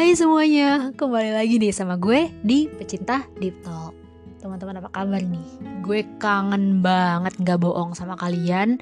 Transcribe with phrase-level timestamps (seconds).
[0.00, 3.92] Hai semuanya, kembali lagi nih sama gue di Pecinta Deep Talk.
[4.40, 5.44] Teman-teman apa kabar nih?
[5.84, 8.80] Gue kangen banget gak bohong sama kalian.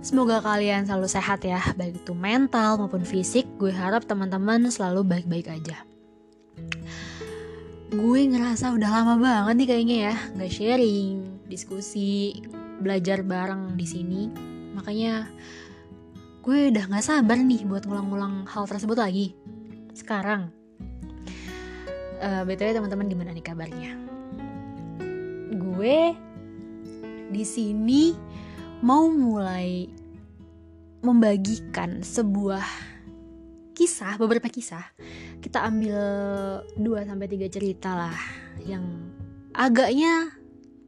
[0.00, 3.44] Semoga kalian selalu sehat ya, baik itu mental maupun fisik.
[3.60, 5.84] Gue harap teman-teman selalu baik-baik aja.
[7.92, 12.40] Gue ngerasa udah lama banget nih kayaknya ya Gak sharing, diskusi,
[12.80, 14.32] belajar bareng di sini.
[14.80, 15.28] Makanya
[16.40, 19.36] gue udah gak sabar nih buat ngulang-ngulang hal tersebut lagi
[19.92, 20.50] sekarang.
[22.22, 23.92] Uh, eh, BTW teman-teman gimana nih kabarnya?
[25.52, 26.16] Gue
[27.32, 28.12] di sini
[28.84, 29.88] mau mulai
[31.02, 32.64] membagikan sebuah
[33.74, 34.84] kisah, beberapa kisah.
[35.42, 35.98] Kita ambil
[36.78, 38.18] 2 sampai 3 cerita lah
[38.62, 39.10] yang
[39.50, 40.30] agaknya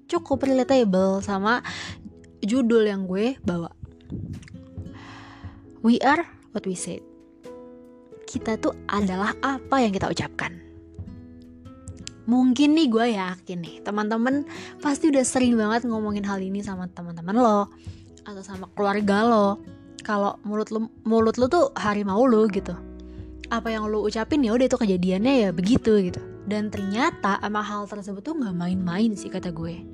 [0.06, 1.58] cukup relatable sama
[2.38, 3.72] judul yang gue bawa.
[5.82, 6.24] We are
[6.54, 7.13] what we said
[8.34, 10.58] kita tuh adalah apa yang kita ucapkan.
[12.26, 14.42] Mungkin nih gue yakin nih teman-teman
[14.82, 17.70] pasti udah sering banget ngomongin hal ini sama teman-teman lo
[18.26, 19.62] atau sama keluarga lo.
[20.02, 22.74] Kalau mulut lo mulut lo tuh harimau lo gitu.
[23.54, 26.18] Apa yang lo ucapin ya udah itu kejadiannya ya begitu gitu.
[26.48, 29.84] Dan ternyata emang hal tersebut tuh nggak main-main sih kata gue.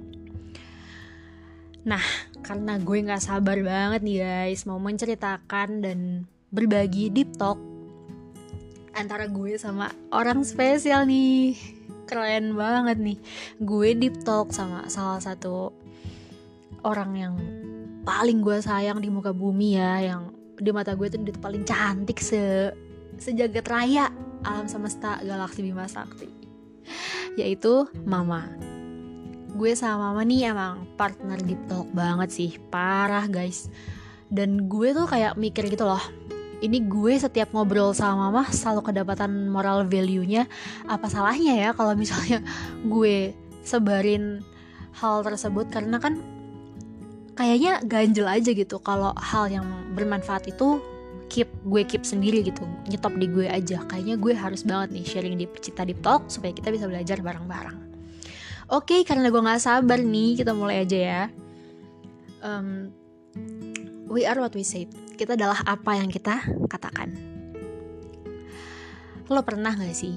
[1.84, 2.02] Nah,
[2.41, 5.98] karena gue nggak sabar banget nih guys mau menceritakan dan
[6.50, 7.69] berbagi deep talk
[8.94, 11.55] antara gue sama orang spesial nih.
[12.06, 13.19] Keren banget nih.
[13.62, 15.70] Gue deep talk sama salah satu
[16.83, 17.34] orang yang
[18.02, 20.22] paling gue sayang di muka bumi ya yang
[20.56, 22.72] di mata gue tuh dia paling cantik se
[23.20, 24.08] sejagat raya
[24.44, 26.28] alam semesta galaksi Bima Sakti.
[27.38, 28.48] Yaitu Mama.
[29.55, 32.50] Gue sama Mama nih emang partner deep talk banget sih.
[32.72, 33.68] Parah guys.
[34.30, 36.00] Dan gue tuh kayak mikir gitu loh
[36.61, 40.44] ini gue setiap ngobrol sama mama selalu kedapatan moral value-nya.
[40.84, 42.45] Apa salahnya ya kalau misalnya
[42.84, 43.33] gue
[43.64, 44.45] sebarin
[45.01, 45.73] hal tersebut?
[45.73, 46.20] Karena kan
[47.34, 49.64] kayaknya ganjel aja gitu kalau hal yang
[49.96, 50.84] bermanfaat itu
[51.33, 52.68] keep gue keep sendiri gitu.
[52.92, 53.80] Nyetop di gue aja.
[53.89, 57.89] Kayaknya gue harus banget nih sharing di Cita Deep Talk supaya kita bisa belajar bareng-bareng.
[58.70, 61.23] Oke okay, karena gue nggak sabar nih kita mulai aja ya.
[62.40, 62.92] Um,
[64.08, 64.89] we are what we say
[65.20, 66.41] kita adalah apa yang kita
[66.73, 67.13] katakan.
[69.29, 70.17] Lo pernah gak sih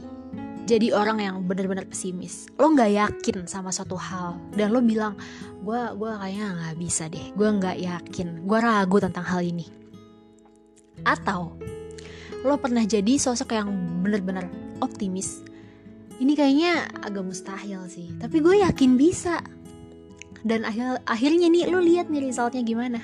[0.63, 2.47] jadi orang yang benar-benar pesimis?
[2.55, 5.19] Lo nggak yakin sama suatu hal dan lo bilang,
[5.59, 9.67] gue gua kayaknya nggak bisa deh, gue nggak yakin, gue ragu tentang hal ini.
[11.03, 11.59] Atau
[12.47, 13.75] lo pernah jadi sosok yang
[14.07, 14.47] benar-benar
[14.79, 15.43] optimis?
[16.23, 19.43] Ini kayaknya agak mustahil sih, tapi gue yakin bisa.
[20.47, 23.03] Dan akhir akhirnya nih lo lihat nih resultnya gimana?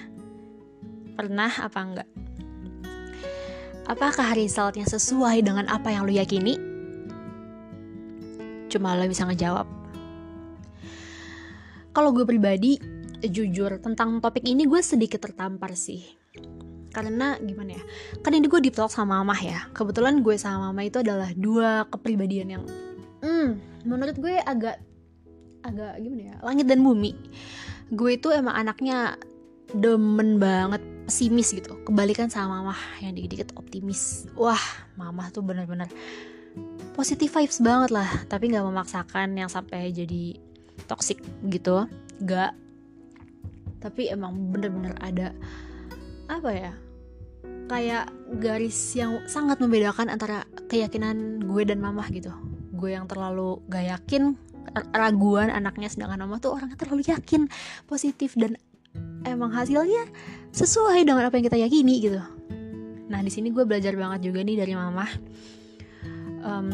[1.19, 2.09] Pernah apa enggak?
[3.91, 6.55] Apakah resultnya sesuai dengan apa yang lo yakini?
[8.71, 9.67] Cuma lo bisa ngejawab.
[11.91, 12.79] Kalau gue pribadi,
[13.19, 16.07] jujur tentang topik ini gue sedikit tertampar sih.
[16.95, 17.83] Karena gimana ya,
[18.23, 19.67] kan ini gue deep talk sama mama ya.
[19.75, 22.63] Kebetulan gue sama mama itu adalah dua kepribadian yang,
[23.19, 24.79] hmm, menurut gue agak
[25.67, 27.11] agak gimana ya, langit dan bumi.
[27.91, 29.19] Gue itu emang anaknya
[29.75, 31.73] demen banget pesimis gitu.
[31.81, 34.29] Kebalikan sama mama yang dikit-dikit optimis.
[34.37, 34.61] Wah
[34.93, 35.89] mama tuh bener-bener
[36.93, 38.05] positive vibes banget lah.
[38.29, 40.37] Tapi nggak memaksakan yang sampai jadi
[40.85, 41.17] toxic
[41.49, 41.89] gitu.
[42.21, 42.53] Gak
[43.81, 45.31] tapi emang bener-bener ada
[46.27, 46.73] apa ya
[47.71, 52.29] kayak garis yang sangat membedakan antara keyakinan gue dan mama gitu.
[52.75, 54.37] Gue yang terlalu gak yakin
[54.93, 57.49] raguan anaknya sedangkan mama tuh orangnya terlalu yakin
[57.89, 58.59] positif dan
[59.29, 60.09] emang hasilnya
[60.49, 62.21] sesuai dengan apa yang kita yakini gitu.
[63.09, 65.05] Nah di sini gue belajar banget juga nih dari mama.
[66.39, 66.69] Um,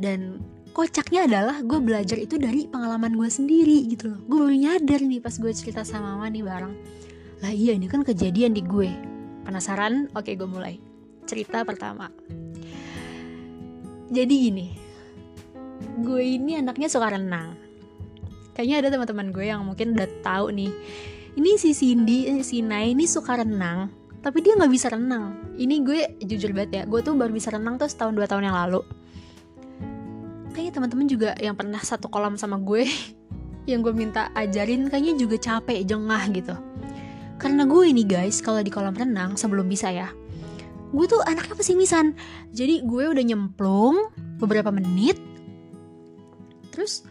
[0.00, 0.40] dan
[0.76, 4.20] kocaknya adalah gue belajar itu dari pengalaman gue sendiri gitu loh.
[4.28, 6.74] Gue baru nyadar nih pas gue cerita sama mama nih bareng.
[7.42, 8.90] Lah iya ini kan kejadian di gue.
[9.46, 10.10] Penasaran?
[10.12, 10.78] Oke gue mulai.
[11.26, 12.10] Cerita pertama.
[14.06, 14.68] Jadi gini
[15.96, 17.56] gue ini anaknya suka renang.
[18.56, 20.72] Kayaknya ada teman-teman gue yang mungkin udah tahu nih
[21.36, 23.92] ini si Cindy eh, si Nai ini suka renang
[24.26, 25.54] tapi dia nggak bisa renang.
[25.54, 28.58] Ini gue jujur banget ya gue tuh baru bisa renang tuh setahun dua tahun yang
[28.58, 28.82] lalu.
[30.50, 32.90] Kayaknya teman-teman juga yang pernah satu kolam sama gue
[33.70, 36.58] yang gue minta ajarin kayaknya juga capek jengah gitu.
[37.38, 40.10] Karena gue ini guys kalau di kolam renang sebelum bisa ya
[40.90, 42.18] gue tuh anaknya pesimisan.
[42.50, 44.10] Jadi gue udah nyemplung
[44.42, 45.22] beberapa menit
[46.74, 47.06] terus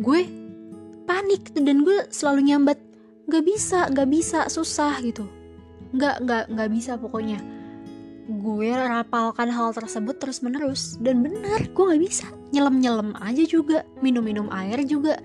[0.00, 0.24] gue
[1.04, 2.85] panik dan gue selalu nyambat
[3.26, 5.26] nggak bisa nggak bisa susah gitu.
[5.94, 7.38] Nggak nggak nggak bisa pokoknya.
[8.26, 12.26] Gue rapalkan hal tersebut terus menerus dan benar gue nggak bisa.
[12.54, 15.18] Nyelam nyelam aja juga minum minum air juga.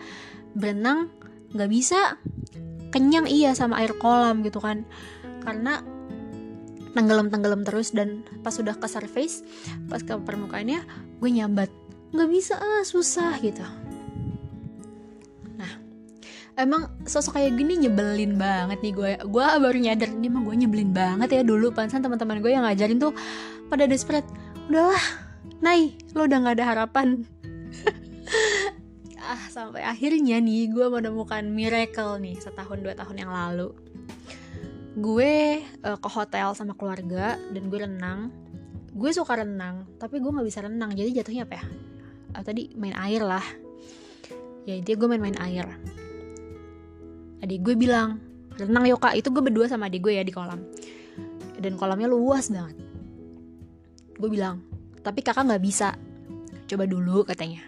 [0.57, 1.09] Berenang
[1.53, 2.17] nggak bisa.
[2.91, 4.85] Kenyang iya sama air kolam gitu kan.
[5.41, 5.81] Karena
[6.91, 9.47] tenggelam tenggelam terus dan pas sudah ke surface
[9.87, 10.81] pas ke permukaannya
[11.21, 11.69] gue nyambat.
[12.11, 13.90] Nggak bisa ah susah gitu
[16.59, 19.11] emang sosok kayak gini nyebelin banget nih gue.
[19.27, 21.71] Gue baru nyadar ini mah gue nyebelin banget ya dulu.
[21.71, 23.13] Pansan teman-teman gue yang ngajarin tuh
[23.71, 24.27] pada desperate
[24.67, 24.99] udahlah
[25.61, 27.07] Nai lo udah nggak ada harapan.
[29.21, 33.69] Ah sampai akhirnya nih gue menemukan miracle nih setahun dua tahun yang lalu.
[34.97, 38.33] Gue uh, ke hotel sama keluarga dan gue renang.
[38.91, 40.97] Gue suka renang tapi gue nggak bisa renang.
[40.97, 41.65] Jadi jatuhnya apa ya?
[42.33, 43.45] Uh, tadi main air lah.
[44.65, 45.69] Ya intinya gue main-main air
[47.41, 48.21] adik gue bilang
[48.57, 49.17] renang yuk kak.
[49.17, 50.61] Itu gue berdua sama adik gue ya di kolam.
[51.61, 52.77] Dan kolamnya luas banget.
[54.17, 54.61] Gue bilang
[55.01, 55.97] tapi kakak nggak bisa.
[56.69, 57.61] Coba dulu katanya.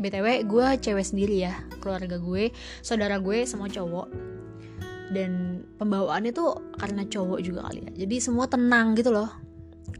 [0.00, 4.08] Btw gue cewek sendiri ya keluarga gue saudara gue semua cowok.
[5.10, 8.06] Dan pembawaannya tuh karena cowok juga kali ya.
[8.06, 9.28] Jadi semua tenang gitu loh.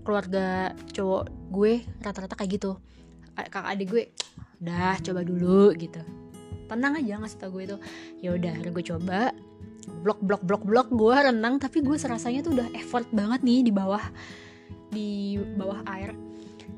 [0.07, 2.79] Keluarga cowok gue rata-rata kayak gitu.
[3.35, 4.05] Kakak adik gue
[4.61, 6.20] udah coba dulu gitu
[6.71, 7.77] tenang aja ngasih tau gue itu.
[8.23, 9.35] Ya udah gue coba
[10.07, 13.73] blok blok blok blok gue renang tapi gue serasanya tuh udah effort banget nih di
[13.75, 14.05] bawah
[14.95, 16.15] di bawah air.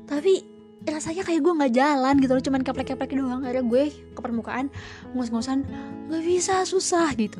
[0.09, 0.49] Tapi
[0.83, 3.45] rasanya kayak gue nggak jalan gitu loh cuman keplek keplek doang.
[3.45, 4.67] Akhirnya gue ke permukaan
[5.13, 5.63] ngos-ngosan
[6.09, 7.37] nggak bisa susah gitu.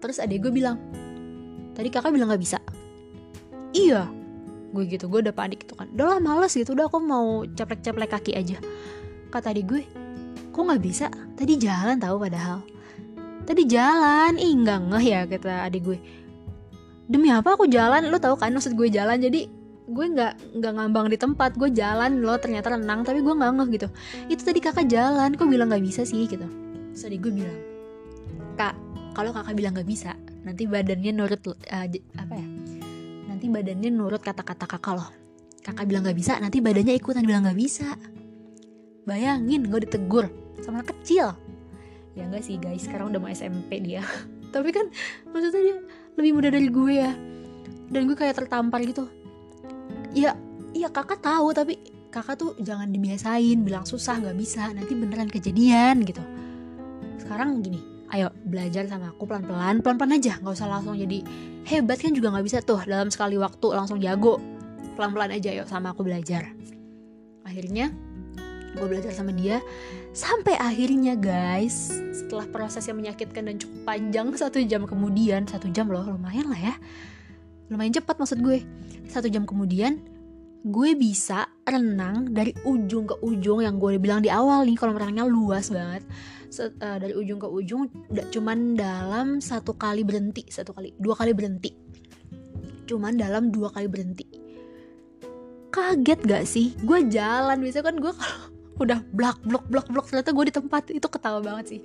[0.00, 0.80] Terus adik gue bilang
[1.76, 2.58] tadi kakak bilang nggak bisa?
[3.76, 4.08] Iya.
[4.74, 5.86] Gue gitu gue udah panik gitu kan.
[5.94, 8.58] Udah lah males gitu udah aku mau ceplek-ceplek kaki aja.
[9.30, 9.82] Kata adik gue
[10.54, 11.10] kok nggak bisa?
[11.34, 12.62] Tadi jalan tahu padahal.
[13.42, 14.38] Tadi jalan.
[14.38, 15.98] Ih nggak ngeh ya kata adik gue.
[17.10, 18.06] Demi apa aku jalan?
[18.06, 19.18] Lo tau kan maksud gue jalan.
[19.18, 19.50] Jadi
[19.84, 21.58] gue nggak nggak ngambang di tempat.
[21.58, 23.88] Gue jalan lo ternyata renang tapi gue nggak ngeh gitu.
[24.30, 25.34] Itu tadi kakak jalan.
[25.34, 26.46] Kok bilang nggak bisa sih gitu.
[26.94, 27.58] Adik gue bilang
[28.54, 28.78] kak
[29.18, 30.14] kalau kakak bilang nggak bisa
[30.46, 32.46] nanti badannya nurut uh, apa ya?
[33.26, 35.10] Nanti badannya nurut kata-kata kakak loh
[35.64, 37.98] kakak bilang nggak bisa nanti badannya ikutan bilang nggak bisa.
[39.04, 41.34] Bayangin gue ditegur sama anak kecil.
[42.14, 42.86] Ya enggak sih guys.
[42.86, 44.04] Sekarang udah mau SMP dia.
[44.54, 44.86] Tapi kan
[45.34, 45.76] maksudnya dia
[46.14, 47.12] lebih muda dari gue ya.
[47.90, 49.10] Dan gue kayak tertampar gitu.
[50.14, 50.38] Ya
[50.74, 51.78] iya kakak tahu tapi
[52.10, 53.66] kakak tuh jangan dibiasain.
[53.66, 54.70] Bilang susah nggak bisa.
[54.70, 56.22] Nanti beneran kejadian gitu.
[57.18, 59.82] Sekarang gini ayo belajar sama aku pelan-pelan.
[59.82, 61.26] Pelan-pelan aja nggak usah langsung jadi
[61.66, 62.78] hebat kan juga nggak bisa tuh.
[62.86, 64.38] Dalam sekali waktu langsung jago.
[64.94, 66.54] Pelan-pelan aja yuk sama aku belajar.
[67.42, 67.90] Akhirnya
[68.74, 69.62] gue belajar sama dia.
[70.14, 75.86] Sampai akhirnya guys setelah proses yang menyakitkan dan cukup panjang satu jam kemudian satu jam
[75.90, 76.74] loh lumayan lah ya.
[77.70, 78.62] Lumayan cepat maksud gue.
[79.08, 80.02] Satu jam kemudian
[80.64, 85.24] gue bisa renang dari ujung ke ujung yang gue bilang di awal nih kalau renangnya
[85.28, 86.02] luas banget.
[86.48, 87.90] Set, uh, dari ujung ke ujung
[88.30, 91.74] cuman dalam satu kali berhenti satu kali dua kali berhenti.
[92.84, 94.26] Cuman dalam dua kali berhenti.
[95.74, 96.78] Kaget gak sih?
[96.86, 100.06] Gue jalan biasanya kan gue kalau udah blok blok blok blok.
[100.10, 101.80] Ternyata gue di tempat itu ketawa banget sih.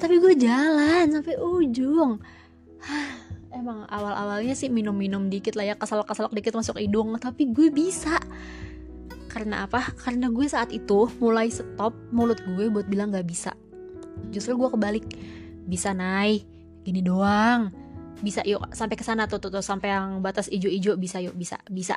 [0.00, 2.20] Tapi gue jalan sampai ujung.
[3.50, 7.12] Emang awal awalnya sih minum minum dikit lah ya kesalak kesalak dikit masuk hidung.
[7.20, 8.16] Tapi gue bisa.
[9.30, 9.94] Karena apa?
[9.94, 13.54] Karena gue saat itu mulai stop mulut gue buat bilang gak bisa.
[14.32, 15.06] Justru gue kebalik.
[15.68, 16.42] Bisa naik
[16.82, 17.70] gini doang.
[18.20, 19.28] Bisa yuk sampai ke sana.
[19.30, 20.98] Tuh, tuh tuh sampai yang batas ijo-ijo.
[20.98, 21.94] Bisa yuk bisa bisa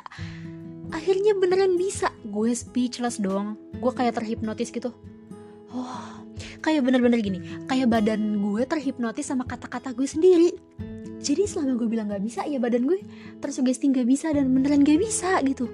[0.90, 2.10] akhirnya beneran bisa.
[2.26, 3.56] Gue speechless dong.
[3.78, 4.92] Gue kayak terhipnotis gitu.
[5.70, 6.24] Oh
[6.64, 7.44] kayak bener-bener gini.
[7.68, 10.50] Kayak badan gue terhipnotis sama kata-kata gue sendiri.
[11.20, 13.00] Jadi selama gue bilang gak bisa ya badan gue
[13.40, 15.68] tersugesti gak bisa dan beneran gak bisa gitu.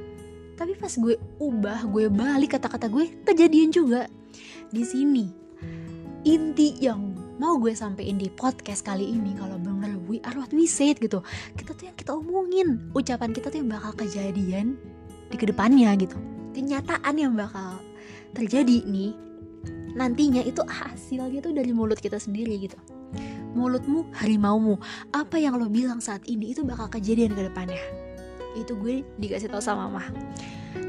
[0.59, 4.11] Tapi pas gue ubah gue balik kata-kata gue kejadian juga.
[4.75, 5.31] Di sini
[6.26, 10.67] inti yang mau gue sampein di podcast kali ini kalau bener we are what we
[10.67, 11.23] said gitu.
[11.55, 12.90] Kita tuh yang kita omongin.
[12.95, 14.79] Ucapan kita tuh yang bakal kejadian
[15.30, 16.18] di ke depannya gitu.
[16.50, 17.78] Kenyataan yang bakal
[18.34, 19.14] terjadi nih
[19.94, 22.78] nantinya itu hasilnya tuh dari mulut kita sendiri gitu.
[23.54, 24.78] Mulutmu harimaumu
[25.10, 27.82] apa yang lo bilang saat ini itu bakal kejadian ke depannya.
[28.54, 30.10] Itu gue dikasih tau sama mama.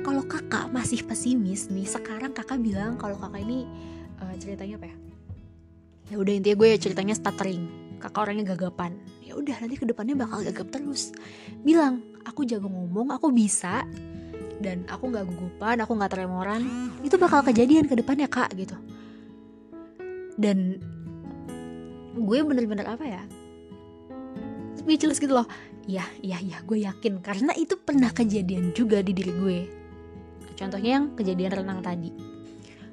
[0.02, 3.66] Kalau kakak masih pesimis nih sekarang kakak bilang kalau kakak ini
[4.22, 4.96] uh, ceritanya apa ya?
[6.14, 7.70] Ya udah intinya gue ceritanya stuttering.
[8.02, 8.98] Kakak orangnya gagapan.
[9.22, 11.14] Ya udah nanti ke depannya bakal gagap terus.
[11.66, 13.86] Bilang aku jago ngomong aku bisa
[14.62, 16.62] dan aku nggak gugupan aku nggak tremoran
[17.02, 18.78] itu bakal kejadian ke depannya kak gitu.
[20.38, 20.78] Dan
[22.16, 23.24] gue bener-bener apa ya
[24.82, 25.48] speechless gitu loh.
[25.86, 27.22] Iya iya iya gue yakin.
[27.22, 29.60] Karena itu pernah kejadian juga di diri gue.
[30.58, 32.10] Contohnya yang kejadian renang tadi.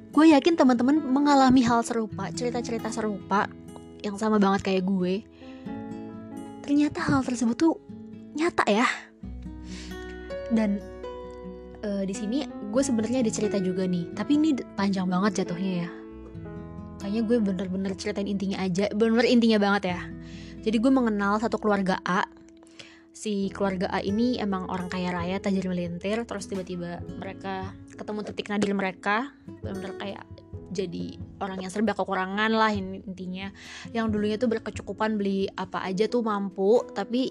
[0.09, 3.49] Gue yakin teman-teman mengalami hal serupa cerita-cerita serupa
[4.01, 5.25] yang sama banget kayak gue.
[6.65, 7.75] Ternyata hal tersebut tuh
[8.37, 8.89] nyata ya.
[10.49, 10.81] Dan
[11.85, 15.91] uh, di sini gue sebenarnya ada cerita juga nih tapi ini panjang banget jatuhnya ya.
[16.99, 20.01] Kayaknya gue bener-bener ceritain intinya aja bener-bener intinya banget ya.
[20.67, 22.27] Jadi gue mengenal satu keluarga A.
[23.15, 28.47] Si keluarga A ini emang orang kaya raya tajir melintir terus tiba-tiba mereka ketemu titik
[28.51, 29.31] nadir mereka.
[29.63, 30.25] Bener-bener kayak
[30.69, 33.55] jadi orang yang serba kekurangan lah intinya.
[33.95, 37.31] Yang dulunya tuh berkecukupan beli apa aja tuh mampu tapi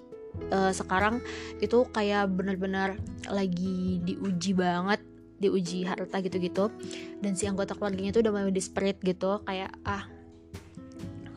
[0.51, 1.19] uh, sekarang
[1.59, 5.01] itu kayak bener-bener lagi diuji banget
[5.37, 6.73] diuji harta gitu-gitu.
[7.21, 10.09] Dan si anggota keluarganya tuh udah mulai desperate gitu kayak ah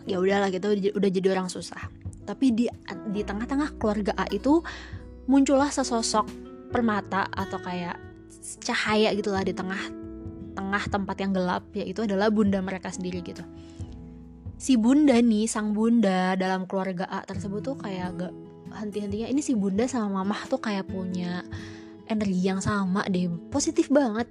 [0.08, 1.80] ya udahlah gitu udah jadi orang susah.
[2.24, 2.64] Tapi di
[3.12, 4.64] di tengah-tengah keluarga A itu
[5.28, 6.26] muncullah sesosok
[6.72, 7.98] permata atau kayak
[8.64, 9.78] cahaya gitulah di tengah
[10.54, 13.44] tengah tempat yang gelap yaitu adalah bunda mereka sendiri gitu.
[14.60, 18.34] Si bunda nih sang bunda dalam keluarga A tersebut tuh kayak gak
[18.74, 19.28] henti-hentinya.
[19.30, 21.42] Ini si bunda sama mamah tuh kayak punya
[22.10, 23.30] energi yang sama deh.
[23.48, 24.26] Positif banget.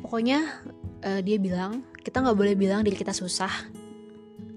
[0.00, 0.44] Pokoknya
[1.04, 3.50] uh, dia bilang kita nggak boleh bilang diri kita susah.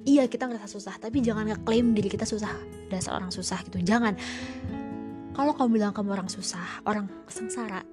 [0.05, 2.51] Iya kita ngerasa susah tapi jangan ngeklaim diri kita susah.
[2.87, 3.83] Dasar orang susah gitu.
[3.83, 4.15] Jangan.
[5.35, 7.83] Kalau kamu bilang kamu orang susah orang sengsara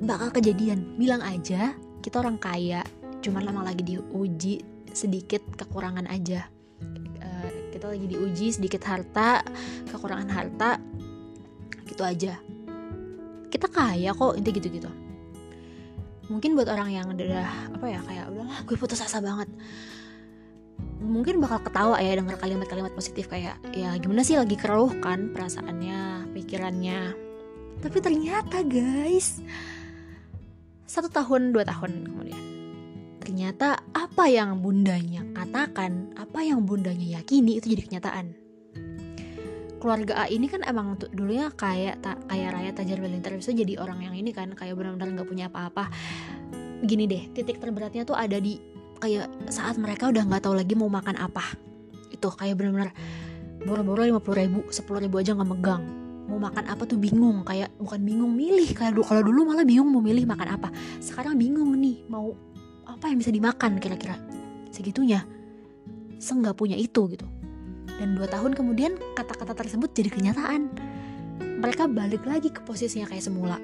[0.00, 0.96] bakal kejadian.
[0.96, 2.80] Bilang aja kita orang kaya
[3.20, 4.64] cuman lama lagi diuji
[4.96, 6.48] sedikit kekurangan aja.
[7.20, 7.35] Uh,
[7.76, 9.44] kita lagi diuji sedikit harta
[9.92, 10.80] kekurangan harta
[11.84, 12.40] gitu aja.
[13.52, 14.88] Kita kaya kok inti gitu-gitu.
[16.32, 19.46] Mungkin buat orang yang udah apa ya kayak udahlah gue putus asa banget.
[21.00, 26.32] Mungkin bakal ketawa ya dengar kalimat-kalimat positif kayak ya gimana sih lagi keruh kan perasaannya
[26.32, 27.12] pikirannya?
[27.84, 29.44] Tapi ternyata guys
[30.88, 32.45] satu tahun dua tahun kemudian
[33.26, 38.30] ternyata apa yang bundanya katakan apa yang bundanya yakini itu jadi kenyataan.
[39.82, 44.06] Keluarga A ini kan emang dulunya kayak tak kaya raya tajir melintir bisa jadi orang
[44.06, 45.90] yang ini kan kayak benar-benar nggak punya apa-apa.
[46.86, 48.62] Gini deh titik terberatnya tuh ada di
[49.02, 51.50] kayak saat mereka udah nggak tahu lagi mau makan apa.
[52.14, 52.94] Itu kayak benar-benar
[53.66, 55.82] boro-boro lima puluh ribu sepuluh ribu aja nggak megang.
[56.30, 58.70] Mau makan apa tuh bingung kayak bukan bingung milih.
[58.70, 60.70] Kayak kalau dulu malah bingung mau milih makan apa.
[61.02, 62.30] Sekarang bingung nih mau
[62.86, 64.16] apa yang bisa dimakan kira-kira
[64.70, 65.26] segitunya
[66.16, 67.26] senggak punya itu gitu
[67.96, 70.68] dan dua tahun kemudian kata-kata tersebut jadi kenyataan.
[71.40, 73.56] Mereka balik lagi ke posisinya kayak semula.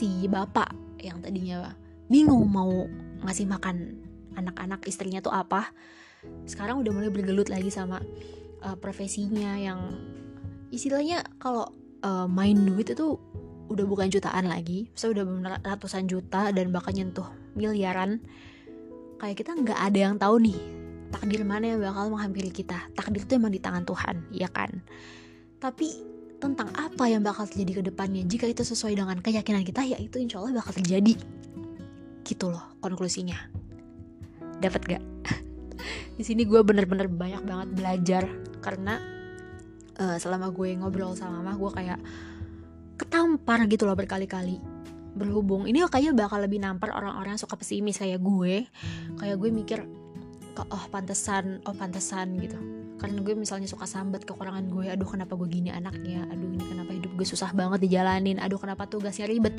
[0.00, 0.72] Si bapak
[1.04, 1.76] yang tadinya
[2.08, 2.88] bingung mau
[3.20, 4.00] ngasih makan
[4.32, 5.68] anak-anak istrinya tuh apa,
[6.48, 8.00] sekarang udah mulai bergelut lagi sama
[8.64, 9.92] uh, profesinya yang
[10.72, 11.68] istilahnya kalau
[12.00, 13.20] uh, main duit itu
[13.68, 15.24] udah bukan jutaan lagi, saya udah
[15.60, 18.22] ratusan juta dan bahkan nyentuh miliaran.
[19.20, 20.58] Kayak kita nggak ada yang tahu nih
[21.10, 22.78] takdir mana yang bakal menghampiri kita.
[22.94, 24.70] Takdir itu emang di tangan Tuhan ya kan?
[25.58, 25.88] Tapi
[26.40, 30.16] tentang apa yang bakal terjadi ke depannya jika itu sesuai dengan keyakinan kita ya itu
[30.16, 31.18] insya Allah bakal terjadi.
[32.24, 33.36] Gitu loh konklusinya.
[34.60, 35.02] Dapat gak
[36.18, 38.24] di sini gue bener-bener banyak banget belajar
[38.60, 39.00] karena
[40.00, 42.00] uh, selama gue ngobrol sama mama gue kayak
[43.00, 44.60] ketampar gitu loh berkali-kali
[45.14, 45.66] berhubung.
[45.66, 48.66] Ini kayaknya bakal lebih nampar orang-orang suka pesimis kayak gue.
[49.18, 49.78] Kayak gue mikir
[50.60, 52.58] oh pantesan oh pantesan gitu.
[53.00, 56.28] Karena gue misalnya suka sambat kekurangan gue aduh kenapa gue gini anaknya?
[56.28, 58.36] Aduh ini kenapa hidup gue susah banget dijalanin?
[58.38, 59.56] Aduh kenapa tugasnya ribet?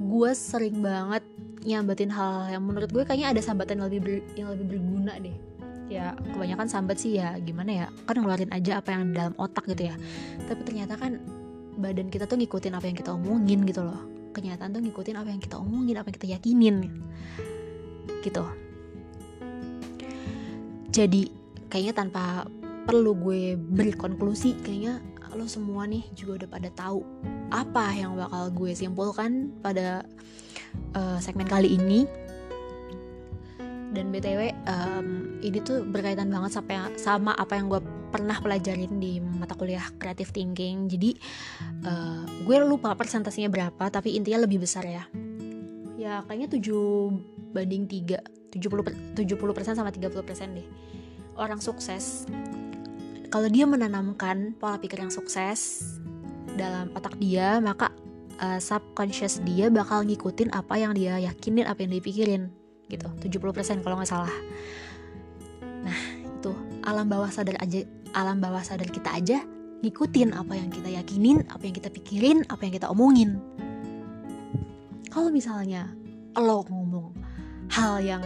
[0.00, 1.22] Gue sering banget
[1.62, 5.36] nyambatin hal yang menurut gue kayaknya ada sambatan yang lebih ber, yang lebih berguna deh.
[5.92, 9.92] Ya kebanyakan sambat sih ya gimana ya kan ngeluarin aja apa yang dalam otak gitu
[9.92, 9.94] ya.
[10.48, 11.20] Tapi ternyata kan
[11.76, 15.40] badan kita tuh ngikutin apa yang kita omongin gitu loh kenyataan tuh ngikutin apa yang
[15.40, 16.76] kita omongin apa yang kita yakinin.
[18.24, 18.44] Gitu.
[20.92, 21.22] Jadi
[21.68, 22.44] kayaknya tanpa
[22.84, 25.00] perlu gue beri konklusi kayaknya
[25.32, 27.00] lo semua nih juga udah pada tahu
[27.48, 30.04] apa yang bakal gue simpulkan pada
[30.92, 32.04] uh, segmen kali ini.
[33.92, 37.80] Dan btw um, ini tuh berkaitan banget sama, sama apa yang gue
[38.12, 40.84] pernah pelajarin di mata kuliah creative thinking.
[40.92, 41.16] Jadi
[41.88, 45.08] uh, gue lupa persentasenya berapa tapi intinya lebih besar ya.
[45.96, 50.12] Ya kayaknya 7 banding 3 70 70% sama 30%
[50.52, 50.68] deh.
[51.40, 52.28] Orang sukses.
[53.32, 55.80] Kalau dia menanamkan pola pikir yang sukses
[56.52, 57.88] dalam otak dia maka
[58.44, 62.42] uh, subconscious dia bakal ngikutin apa yang dia yakinin apa yang dia pikirin
[62.92, 63.08] gitu.
[63.24, 64.34] 70% kalau nggak salah.
[65.80, 66.52] Nah itu.
[66.82, 69.40] Alam bawah sadar aja alam bawah sadar kita aja
[69.82, 73.42] ngikutin apa yang kita yakinin, apa yang kita pikirin, apa yang kita omongin.
[75.10, 75.90] Kalau misalnya
[76.38, 77.12] lo ngomong
[77.68, 78.22] hal yang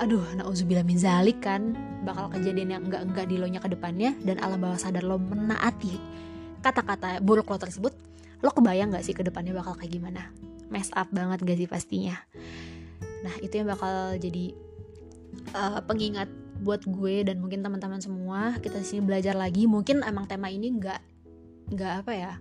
[0.00, 4.42] aduh nauzubillah min zalik kan bakal kejadian yang enggak-enggak di lo nya ke depannya dan
[4.42, 5.96] alam bawah sadar lo menaati
[6.60, 7.94] kata-kata buruk lo tersebut
[8.42, 10.34] lo kebayang gak sih ke depannya bakal kayak gimana
[10.72, 12.18] mess up banget gak sih pastinya
[13.22, 14.50] nah itu yang bakal jadi
[15.54, 16.26] uh, pengingat
[16.62, 19.66] buat gue dan mungkin teman-teman semua kita di sini belajar lagi.
[19.66, 21.00] Mungkin emang tema ini nggak
[21.74, 22.32] nggak apa ya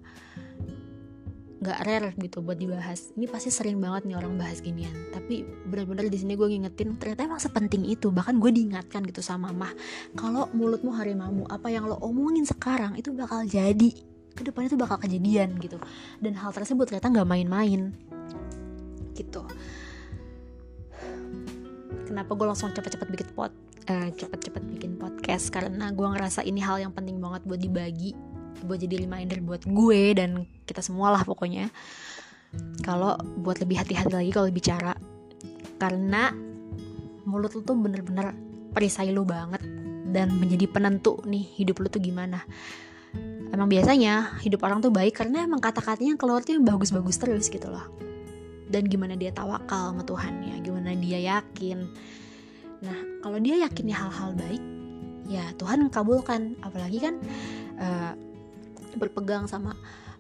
[1.62, 3.14] nggak rare gitu buat dibahas.
[3.14, 4.94] Ini pasti sering banget nih orang bahas ginian.
[5.14, 8.10] Tapi benar-benar di sini gue ngingetin ternyata emang sepenting itu.
[8.10, 9.70] Bahkan gue diingatkan gitu sama mah
[10.18, 13.94] kalau mulutmu harimau apa yang lo omongin sekarang itu bakal jadi
[14.34, 15.78] ke depannya itu bakal kejadian gitu.
[16.18, 17.94] Dan hal tersebut ternyata nggak main-main.
[19.14, 19.42] Gitu.
[22.10, 23.54] Kenapa gue langsung cepet-cepet bikin pot
[23.90, 28.14] uh, cepet-cepet bikin podcast karena gue ngerasa ini hal yang penting banget buat dibagi
[28.62, 31.72] buat jadi reminder buat gue dan kita semua lah pokoknya.
[32.84, 34.94] Kalau buat lebih hati-hati lagi kalau bicara
[35.80, 36.36] karena
[37.26, 38.36] mulut lu tuh bener-bener
[38.76, 39.64] perisai lu banget
[40.12, 42.44] dan menjadi penentu nih hidup lu tuh gimana.
[43.52, 47.68] Emang biasanya hidup orang tuh baik karena emang kata-katanya keluar tuh yang bagus-bagus terus gitu
[47.72, 47.88] loh.
[48.72, 51.92] Dan gimana dia tawakal sama Tuhan ya gimana dia yakin
[52.82, 54.64] nah kalau dia yakinnya hal-hal baik
[55.30, 57.16] ya Tuhan kabulkan apalagi kan
[57.80, 58.14] uh,
[58.98, 59.78] berpegang sama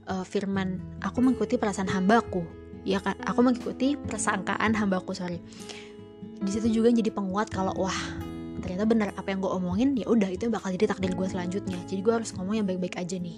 [0.07, 2.43] uh, firman aku mengikuti perasaan hambaku.
[2.81, 3.13] Ya kan?
[3.29, 5.37] Aku mengikuti persangkaan hambaku sorry.
[6.41, 7.99] Di situ juga jadi penguat kalau wah
[8.61, 11.77] ternyata benar apa yang gue omongin ya udah itu bakal jadi takdir gue selanjutnya.
[11.85, 13.37] Jadi gue harus ngomong yang baik-baik aja nih.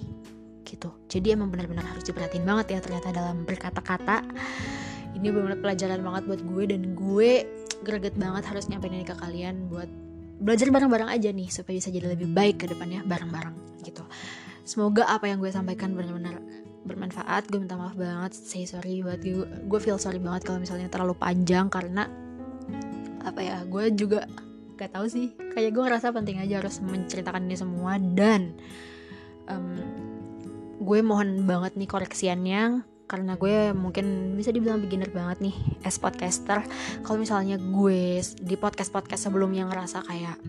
[0.64, 0.90] Gitu.
[1.12, 4.24] Jadi emang benar-benar harus diperhatiin banget ya ternyata dalam berkata-kata.
[5.14, 7.32] Ini benar-benar pelajaran banget buat gue dan gue
[7.84, 9.92] greget banget harus nyampein ini ke kalian buat
[10.40, 14.04] belajar bareng-bareng aja nih supaya bisa jadi lebih baik ke depannya bareng-bareng gitu.
[14.64, 16.40] Semoga apa yang gue sampaikan benar-benar
[16.84, 17.48] bermanfaat.
[17.52, 21.16] Gue minta maaf banget say sorry buat gue gue feel sorry banget kalau misalnya terlalu
[21.16, 22.08] panjang karena
[23.24, 24.28] apa ya gue juga
[24.80, 25.36] gak tahu sih.
[25.56, 28.56] Kayak gue ngerasa penting aja harus menceritakan ini semua dan
[29.48, 29.80] um,
[30.84, 32.62] gue mohon banget nih koreksiannya
[33.06, 36.64] karena gue mungkin bisa dibilang beginner banget nih as podcaster.
[37.04, 40.40] Kalau misalnya gue di podcast podcast sebelumnya ngerasa kayak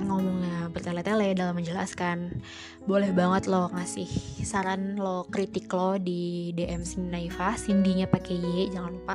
[0.00, 2.40] ngomongnya bertele-tele dalam menjelaskan
[2.88, 4.08] boleh banget lo ngasih
[4.42, 9.14] saran lo kritik lo di DM Sinaifa Cindy-nya pakai Y jangan lupa.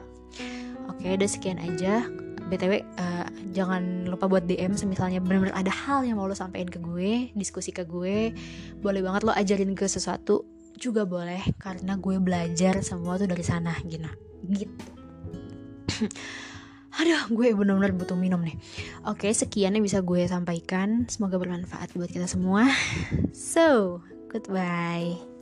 [0.92, 2.06] Oke udah sekian aja.
[2.46, 3.26] Btw uh,
[3.58, 7.74] jangan lupa buat DM misalnya benar-benar ada hal yang mau lo sampein ke gue diskusi
[7.74, 8.38] ke gue
[8.86, 10.46] boleh banget lo ajarin ke sesuatu
[10.78, 14.08] juga boleh karena gue belajar semua tuh dari sana gitu
[14.52, 14.86] gitu
[16.96, 18.56] Aduh, gue benar-benar butuh minum nih.
[19.04, 21.04] Oke, sekian yang bisa gue sampaikan.
[21.12, 22.72] Semoga bermanfaat buat kita semua.
[23.36, 24.00] So,
[24.32, 25.35] goodbye.